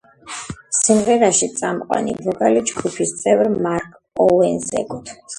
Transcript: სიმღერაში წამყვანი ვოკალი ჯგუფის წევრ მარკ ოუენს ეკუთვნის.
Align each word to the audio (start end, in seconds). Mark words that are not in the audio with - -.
სიმღერაში 0.75 1.49
წამყვანი 1.59 2.15
ვოკალი 2.27 2.63
ჯგუფის 2.69 3.11
წევრ 3.19 3.51
მარკ 3.67 4.23
ოუენს 4.25 4.73
ეკუთვნის. 4.81 5.21